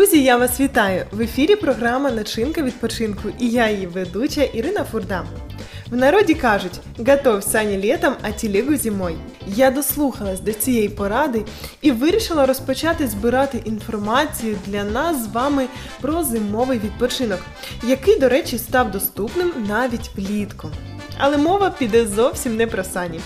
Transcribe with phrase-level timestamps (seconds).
[0.00, 1.06] Друзі, я вас вітаю!
[1.12, 5.24] В ефірі програма Начинка відпочинку і я її ведуча Ірина Фурда.
[5.90, 9.16] В народі кажуть, готов сані літом, а тілегу зимой.
[9.46, 11.44] Я дослухалась до цієї поради
[11.82, 15.66] і вирішила розпочати збирати інформацію для нас з вами
[16.00, 17.40] про зимовий відпочинок,
[17.82, 20.70] який, до речі, став доступним навіть влітку.
[21.18, 23.20] Але мова піде зовсім не про сані.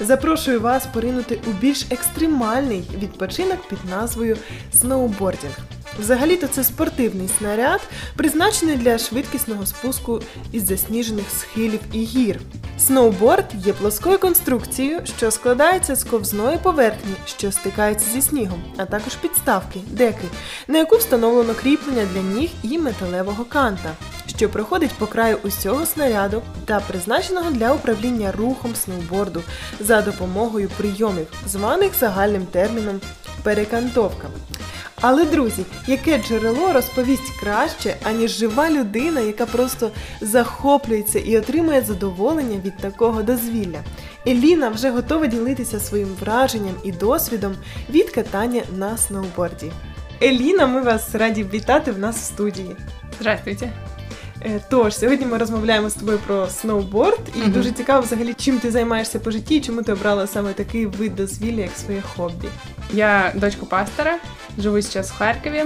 [0.00, 4.36] Запрошую вас поринути у більш екстремальний відпочинок під назвою
[4.72, 5.79] сноубордінг.
[6.00, 7.80] Взагалі-то це спортивний снаряд,
[8.16, 10.20] призначений для швидкісного спуску
[10.52, 12.40] із засніжених схилів і гір.
[12.78, 19.14] Сноуборд є плоскою конструкцією, що складається з ковзної поверхні, що стикається зі снігом, а також
[19.14, 20.24] підставки, деки,
[20.68, 23.90] на яку встановлено кріплення для ніг і металевого канта,
[24.26, 29.42] що проходить по краю усього снаряду та призначеного для управління рухом сноуборду
[29.80, 33.00] за допомогою прийомів, званих загальним терміном
[33.42, 34.28] перекантовка.
[35.00, 42.60] Але, друзі, яке джерело розповість краще, аніж жива людина, яка просто захоплюється і отримує задоволення
[42.64, 43.80] від такого дозвілля.
[44.26, 47.56] Еліна вже готова ділитися своїм враженням і досвідом
[47.90, 49.72] від катання на сноуборді.
[50.22, 52.76] Еліна, ми вас раді вітати в нас в студії.
[53.20, 53.72] Здравствуйте.
[54.41, 57.51] Е, Тож, сьогодні ми розмовляємо з тобою про сноуборд, і Мгм.
[57.51, 61.15] дуже цікаво взагалі, чим ти займаєшся по житті і чому ти обрала саме такий вид
[61.15, 62.47] дозвілля, як своє хобі.
[62.93, 64.17] Я дочка пастора,
[64.57, 65.65] живу сейчас в Харькове,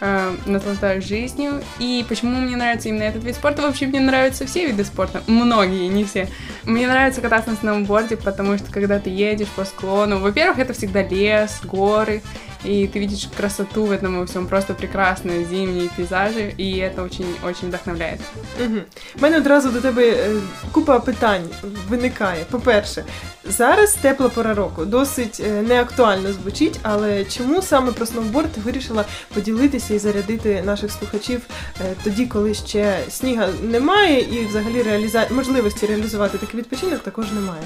[0.00, 1.52] э, наслаждаюсь жизнью.
[1.80, 3.62] И почему мне нравится именно этот вид спорта?
[3.62, 6.26] Вообще мне нравятся все виды спорта, многие, не все.
[6.64, 11.02] Мне нравится кататься на сноуборде, потому что когда ты едешь по склону, во-первых, это всегда
[11.02, 12.20] лес, горы,
[12.64, 17.68] и ты видишь красоту в этом во всем, просто прекрасные зимние пейзажи, и это очень-очень
[17.68, 18.20] вдохновляет.
[18.58, 18.80] Угу.
[19.18, 20.40] У мене одразу до тебе е,
[20.72, 21.48] купа питань
[21.88, 22.44] виникає.
[22.50, 23.04] По-перше,
[23.44, 29.04] зараз тепла пора року, досить е, неактуально звучить, але чому саме про сноуборд ти вирішила
[29.34, 31.40] поділитися і зарядити наших слухачів
[31.80, 35.26] е, тоді, коли ще сніга немає, і взагалі реаліза...
[35.30, 37.62] можливості реалізувати такий відпочинок також немає.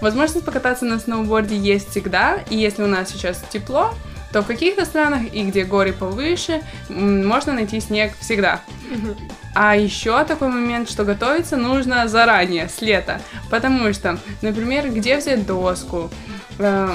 [0.00, 3.94] Возможность покататься на сноуборде есть всегда, и если у нас сейчас тепло,
[4.32, 8.60] то в каких-то странах и где горы повыше м, можно найти снег всегда.
[8.90, 9.16] Угу.
[9.54, 13.20] А еще такой момент, что готовиться нужно заранее, с лета.
[13.50, 16.10] Потому что, например, где взять доску?
[16.58, 16.88] Э,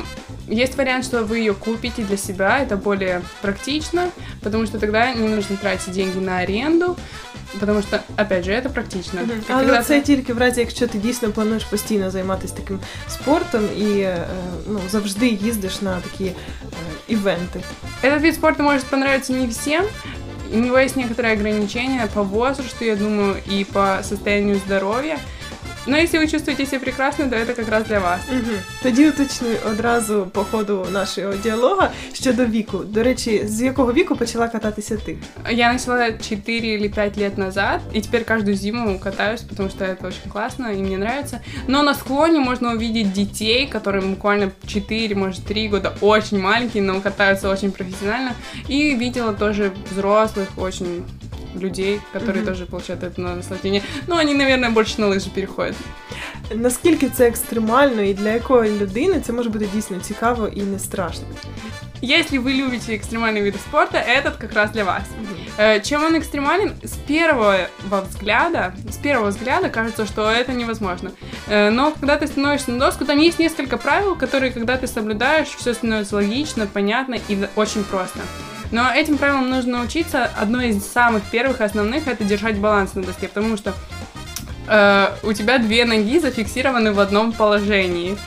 [0.50, 4.10] Есть вариант, что вы ее купите для себя, это более практично,
[4.42, 6.96] потому что тогда не нужно тратить деньги на аренду,
[7.60, 9.20] потому что, опять же, это практично.
[9.28, 12.80] Как Але когда це ты- тільки в разі, якщо ти дійсно плануєш постійно займатися таким
[13.10, 14.24] спортом і е,
[14.68, 16.32] ну, завжди їздиш на такі
[17.09, 17.61] е, івенти.
[18.03, 19.85] Этот вид спорта может понравиться не всем.
[20.53, 25.19] У него есть некоторые ограничения по возрасту, я думаю, и по состоянию здоровья.
[25.88, 28.22] Но если вы чувствуете себя прекрасно, то это как раз для вас.
[28.30, 28.58] Угу.
[28.84, 32.78] Тоді уточнюю одразу по ходу нашого діалога щодо віку.
[32.78, 35.18] До речі, з якого віку почала кататися ти?
[35.52, 40.08] Я начала 4 или 5 лет назад, и теперь каждую зиму катаюсь, потому что это
[40.08, 41.40] очень классно и мне нравится.
[41.68, 47.02] Но на склоне можно увидеть детей, которым буквально 4, может 3 года, очень маленькие, но
[47.02, 48.34] катаются очень профессионально.
[48.68, 51.04] И видела тоже взрослых, очень
[51.62, 52.46] людей, которые Мгм.
[52.46, 53.82] тоже получают это наслаждение.
[54.08, 55.76] Но они, наверное, больше на лыжи переходят.
[56.56, 61.24] Наскільки це екстремально і для якої людини це може бути дійсно цікаво і не страшно?
[62.04, 65.02] Если вы любите экстремальные виды спорта, этот как раз для вас.
[65.60, 66.72] Э, Чем он экстремален?
[66.84, 67.58] С первого
[68.10, 71.10] взгляда, с первого взгляда кажется, что это невозможно.
[71.50, 75.48] Э, Но когда ты становишься на доску, там есть несколько правил, которые, когда ты соблюдаешь,
[75.48, 78.20] все становится логично, понятно и д- очень просто.
[78.72, 80.30] Но этим правилам нужно научиться.
[80.42, 83.74] Одно из самых первых основных это держать баланс на доске, потому что
[84.68, 88.18] э, у тебя две ноги зафиксированы в одном положении.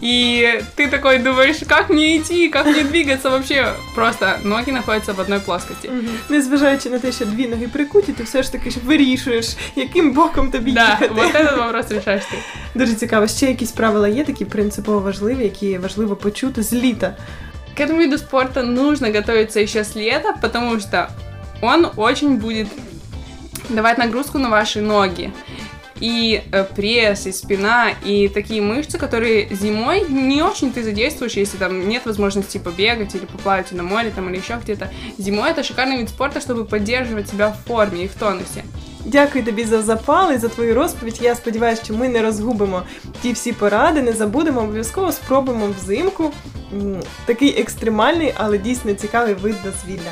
[0.00, 3.74] И ты такой думаешь, как мне идти, как мне двигаться вообще.
[3.94, 5.88] Просто ноги находятся в одной плоскости.
[5.88, 6.08] Угу.
[6.28, 10.50] Незважаючи на те, що дві ноги прикуті, ти все ж таки ж вирішуєш, яким боком
[10.50, 11.08] тобі Да, їхати.
[11.14, 12.36] вот этот вопрос решаешь ты.
[12.74, 13.26] Дуже цікаво.
[13.26, 17.16] Ще якісь правила є такі принципово важливі, які важливо почути з літа.
[17.76, 21.10] К этому виду спорта нужно готовиться еще с лета, потому что
[21.62, 22.68] он очень будет
[23.68, 25.32] давать нагрузку на ваши ноги.
[26.00, 31.58] И э, пресс, и спина, и такие мышцы, которые зимой не очень ты задействуешь, если
[31.58, 34.88] там нет возможности побегать или поплавать на море там, или еще где-то.
[35.18, 38.64] Зимой это шикарный вид спорта, чтобы поддерживать себя в форме и в тонусе.
[39.04, 41.18] Дякую тобі за запал і за твою розповідь.
[41.22, 42.82] Я сподіваюся, що ми не розгубимо
[43.22, 46.32] ті всі поради, не забудемо, обов'язково спробуємо взимку м,
[47.25, 50.11] Такий екстремальний, але дійсно цікавий вид дозвілля.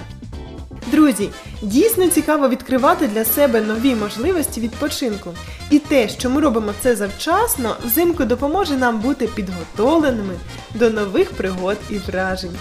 [0.91, 1.29] Друзі,
[1.61, 5.33] дійсно цікаво відкривати для себе нові можливості відпочинку.
[5.69, 10.33] І те, що ми робимо це завчасно, взимку допоможе нам бути підготовленими
[10.75, 12.57] до нових пригод і вражень.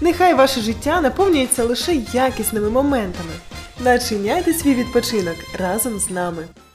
[0.00, 3.32] Нехай ваше життя наповнюється лише якісними моментами.
[3.80, 6.46] Начиняйте свій відпочинок разом з нами.